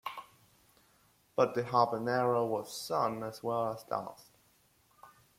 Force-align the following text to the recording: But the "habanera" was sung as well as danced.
But 1.35 1.53
the 1.53 1.61
"habanera" 1.61 2.43
was 2.49 2.75
sung 2.75 3.21
as 3.21 3.43
well 3.43 3.71
as 3.71 3.83
danced. 3.83 4.31